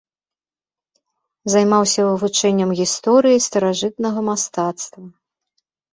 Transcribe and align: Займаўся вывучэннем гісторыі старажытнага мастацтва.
Займаўся 1.55 2.01
вывучэннем 2.09 2.69
гісторыі 2.79 3.37
старажытнага 3.49 4.19
мастацтва. 4.31 5.03